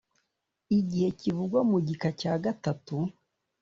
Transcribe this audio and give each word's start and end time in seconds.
igihe 0.77 1.07
kivugwa 1.19 1.59
mu 1.69 1.77
gika 1.87 2.09
cya 2.19 2.33
gatatu. 2.43 2.95